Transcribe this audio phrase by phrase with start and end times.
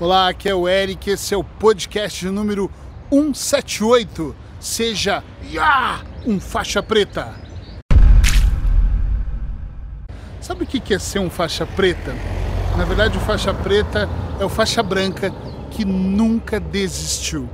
[0.00, 2.70] Olá, aqui é o Eric, esse é o podcast número
[3.10, 4.34] 178.
[4.58, 5.22] Seja
[6.26, 7.32] um faixa preta.
[10.40, 12.16] Sabe o que é ser um faixa preta?
[12.76, 14.08] Na verdade, o faixa preta
[14.40, 15.30] é o faixa branca
[15.70, 17.48] que nunca desistiu.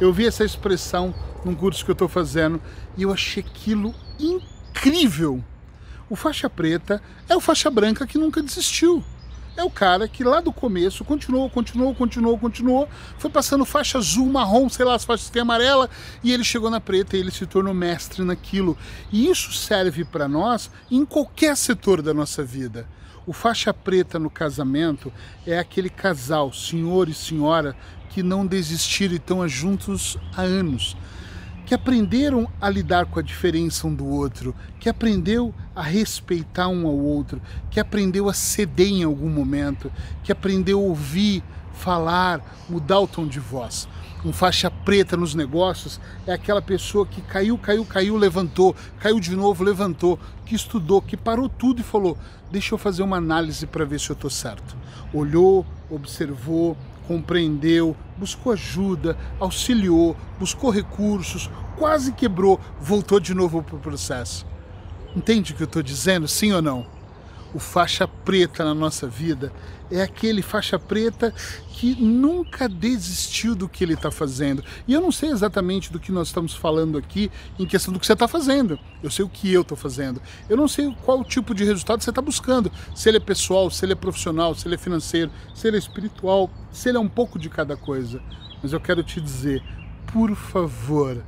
[0.00, 1.14] Eu vi essa expressão
[1.44, 2.60] num curso que eu estou fazendo
[2.96, 5.44] e eu achei aquilo incrível.
[6.08, 9.04] O faixa preta é o faixa branca que nunca desistiu
[9.56, 14.26] é o cara que lá do começo continuou, continuou, continuou, continuou, foi passando faixa azul,
[14.26, 15.88] marrom, sei lá, as faixas que tem amarela,
[16.22, 18.76] e ele chegou na preta e ele se tornou mestre naquilo.
[19.12, 22.88] E isso serve para nós em qualquer setor da nossa vida.
[23.26, 25.12] O faixa preta no casamento
[25.46, 27.76] é aquele casal, senhor e senhora,
[28.08, 30.96] que não desistiram e estão juntos há anos
[31.70, 36.84] que aprenderam a lidar com a diferença um do outro, que aprendeu a respeitar um
[36.84, 39.88] ao outro, que aprendeu a ceder em algum momento,
[40.24, 43.86] que aprendeu a ouvir, falar, mudar o tom de voz.
[44.24, 49.36] Um faixa preta nos negócios é aquela pessoa que caiu, caiu, caiu, levantou, caiu de
[49.36, 52.18] novo, levantou, que estudou, que parou tudo e falou:
[52.50, 54.76] deixa eu fazer uma análise para ver se eu estou certo.
[55.14, 56.76] Olhou, observou,
[57.10, 64.46] compreendeu, buscou ajuda, auxiliou, buscou recursos, quase quebrou, voltou de novo para o processo.
[65.16, 66.28] Entende o que eu estou dizendo?
[66.28, 66.99] Sim ou não?
[67.52, 69.52] O faixa preta na nossa vida
[69.90, 71.34] é aquele faixa preta
[71.72, 74.62] que nunca desistiu do que ele está fazendo.
[74.86, 78.06] E eu não sei exatamente do que nós estamos falando aqui em questão do que
[78.06, 78.78] você está fazendo.
[79.02, 80.20] Eu sei o que eu estou fazendo.
[80.48, 82.70] Eu não sei qual tipo de resultado você está buscando.
[82.94, 85.80] Se ele é pessoal, se ele é profissional, se ele é financeiro, se ele é
[85.80, 88.22] espiritual, se ele é um pouco de cada coisa.
[88.62, 89.62] Mas eu quero te dizer,
[90.12, 91.24] por favor,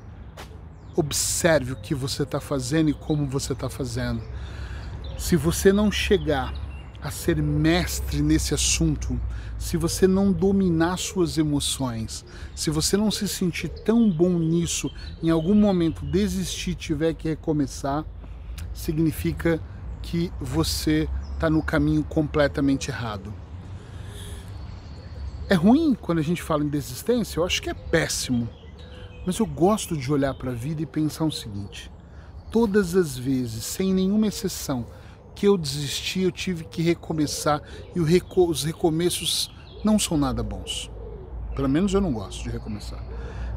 [0.94, 4.22] observe o que você está fazendo e como você está fazendo.
[5.22, 6.52] Se você não chegar
[7.00, 9.20] a ser mestre nesse assunto,
[9.56, 12.24] se você não dominar suas emoções,
[12.56, 14.90] se você não se sentir tão bom nisso,
[15.22, 18.04] em algum momento desistir, tiver que recomeçar,
[18.74, 19.62] significa
[20.02, 23.32] que você está no caminho completamente errado.
[25.48, 27.38] É ruim quando a gente fala em desistência?
[27.38, 28.48] Eu acho que é péssimo.
[29.24, 31.92] Mas eu gosto de olhar para a vida e pensar o seguinte:
[32.50, 34.84] todas as vezes, sem nenhuma exceção,
[35.34, 37.62] que eu desisti, eu tive que recomeçar
[37.94, 39.50] e os recomeços
[39.84, 40.90] não são nada bons.
[41.54, 43.02] Pelo menos eu não gosto de recomeçar.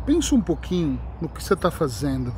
[0.06, 2.34] Pensa um pouquinho no que você está fazendo.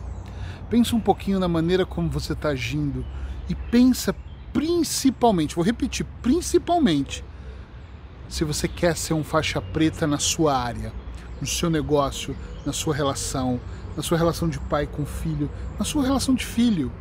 [0.69, 3.05] Pensa um pouquinho na maneira como você está agindo.
[3.49, 4.15] E pensa
[4.53, 7.23] principalmente, vou repetir, principalmente,
[8.27, 10.91] se você quer ser um faixa preta na sua área,
[11.39, 13.59] no seu negócio, na sua relação,
[13.95, 16.91] na sua relação de pai com filho, na sua relação de filho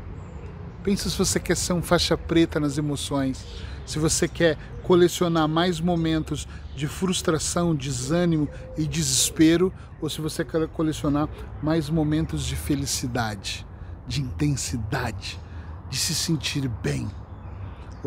[0.86, 3.44] Pensa se você quer ser um faixa preta nas emoções,
[3.84, 8.48] se você quer colecionar mais momentos de frustração, desânimo
[8.78, 11.28] e desespero, ou se você quer colecionar
[11.60, 13.66] mais momentos de felicidade,
[14.06, 15.40] de intensidade,
[15.90, 17.10] de se sentir bem.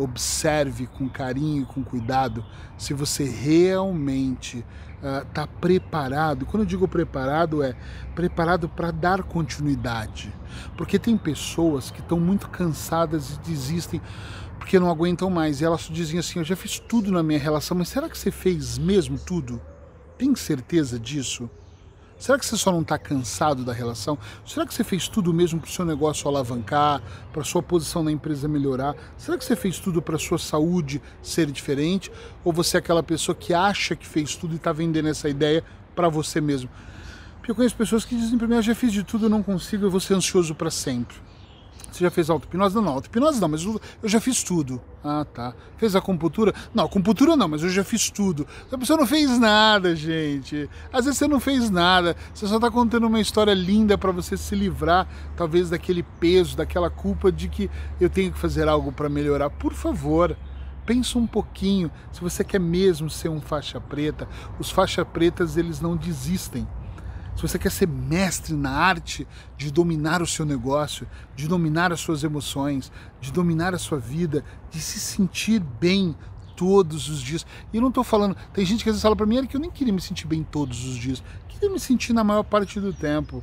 [0.02, 2.44] Observe com carinho e com cuidado
[2.78, 4.64] se você realmente
[4.96, 6.46] está ah, uh, preparado.
[6.46, 7.74] Quando eu digo preparado, é
[8.14, 10.32] preparado para dar continuidade.
[10.76, 14.00] Porque tem pessoas que estão muito cansadas e desistem
[14.58, 15.60] porque não aguentam mais.
[15.60, 18.30] E elas dizem assim: Eu já fiz tudo na minha relação, mas será que você
[18.30, 19.60] fez mesmo tudo?
[20.16, 21.50] Tem certeza disso?
[22.20, 24.18] Será que você só não está cansado da relação?
[24.44, 27.00] Será que você fez tudo mesmo para o seu negócio alavancar,
[27.32, 28.94] para a sua posição na empresa melhorar?
[29.16, 32.12] Será que você fez tudo para sua saúde ser diferente?
[32.44, 35.64] Ou você é aquela pessoa que acha que fez tudo e está vendendo essa ideia
[35.96, 36.68] para você mesmo?
[37.38, 39.42] Porque eu conheço pessoas que dizem para mim, eu já fiz de tudo, eu não
[39.42, 41.16] consigo, eu vou ser ansioso para sempre.
[41.90, 42.74] Você já fez auto-hipnose?
[42.74, 44.80] Não, não, auto-hipnose não, mas eu já fiz tudo.
[45.02, 45.54] Ah, tá.
[45.76, 46.54] Fez a acupuntura?
[46.74, 48.46] Não, acupuntura não, mas eu já fiz tudo.
[48.70, 50.68] A pessoa não fez nada, gente.
[50.92, 52.16] Às vezes você não fez nada.
[52.32, 56.90] Você só está contando uma história linda para você se livrar, talvez, daquele peso, daquela
[56.90, 59.50] culpa de que eu tenho que fazer algo para melhorar.
[59.50, 60.36] Por favor,
[60.84, 61.90] pensa um pouquinho.
[62.12, 66.66] Se você quer mesmo ser um faixa preta, os faixa pretas, eles não desistem
[67.40, 69.26] se você quer ser mestre na arte
[69.56, 74.44] de dominar o seu negócio, de dominar as suas emoções, de dominar a sua vida,
[74.70, 76.14] de se sentir bem
[76.54, 77.46] todos os dias.
[77.72, 79.60] E eu não estou falando, tem gente que às vezes fala para mim que eu
[79.60, 81.22] nem queria me sentir bem todos os dias.
[81.48, 83.42] queria me sentir na maior parte do tempo.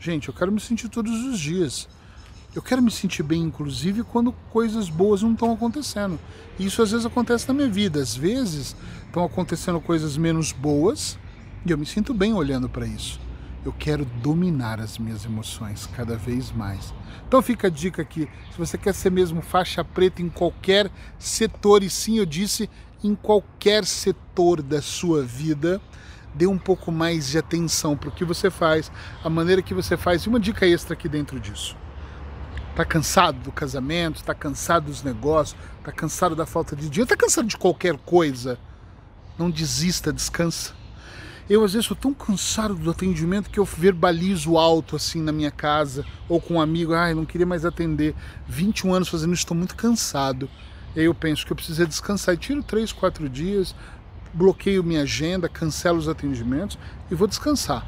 [0.00, 1.88] Gente, eu quero me sentir todos os dias.
[2.52, 6.18] Eu quero me sentir bem, inclusive, quando coisas boas não estão acontecendo.
[6.58, 8.00] E isso às vezes acontece na minha vida.
[8.00, 8.74] Às vezes
[9.06, 11.16] estão acontecendo coisas menos boas
[11.64, 13.24] e eu me sinto bem olhando para isso
[13.66, 16.94] eu quero dominar as minhas emoções cada vez mais.
[17.26, 21.82] Então fica a dica aqui, se você quer ser mesmo faixa preta em qualquer setor,
[21.82, 22.70] e sim, eu disse
[23.02, 25.80] em qualquer setor da sua vida,
[26.32, 28.90] dê um pouco mais de atenção para o que você faz,
[29.24, 30.22] a maneira que você faz.
[30.22, 31.76] E uma dica extra aqui dentro disso.
[32.76, 37.16] Tá cansado do casamento, tá cansado dos negócios, tá cansado da falta de dinheiro, tá
[37.16, 38.58] cansado de qualquer coisa.
[39.36, 40.72] Não desista, descansa.
[41.48, 45.50] Eu às vezes estou tão cansado do atendimento que eu verbalizo alto assim na minha
[45.50, 48.16] casa ou com um amigo, ai, ah, não queria mais atender.
[48.48, 50.50] 21 anos fazendo isso, estou muito cansado.
[50.94, 53.76] Eu penso que eu preciso descansar e tiro 3, 4 dias,
[54.34, 56.76] bloqueio minha agenda, cancelo os atendimentos
[57.08, 57.86] e vou descansar.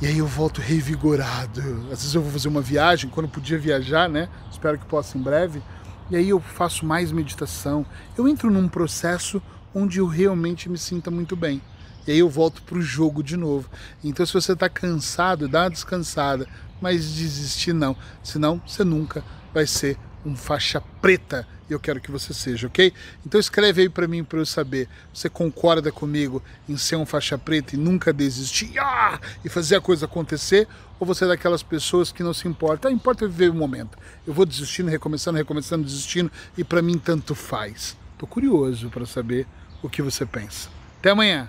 [0.00, 1.60] E aí eu volto revigorado.
[1.92, 4.30] Às vezes eu vou fazer uma viagem, quando podia viajar, né?
[4.50, 5.62] Espero que possa em breve.
[6.10, 7.84] E aí eu faço mais meditação.
[8.16, 9.42] Eu entro num processo
[9.74, 11.60] onde eu realmente me sinta muito bem.
[12.06, 13.68] E aí eu volto para o jogo de novo.
[14.02, 16.46] Então, se você está cansado, dá uma descansada,
[16.80, 17.96] mas desistir não.
[18.22, 22.92] Senão, você nunca vai ser um faixa preta e eu quero que você seja, ok?
[23.26, 24.88] Então escreve aí para mim para eu saber.
[25.12, 29.18] Você concorda comigo em ser um faixa preta e nunca desistir ah!
[29.44, 30.68] e fazer a coisa acontecer?
[31.00, 32.88] Ou você é daquelas pessoas que não se importa?
[32.88, 33.98] Ah, importa viver o momento.
[34.26, 37.96] Eu vou desistindo, recomeçando, recomeçando, desistindo e para mim tanto faz.
[38.18, 39.46] Tô curioso para saber
[39.82, 40.68] o que você pensa.
[41.00, 41.48] Até amanhã.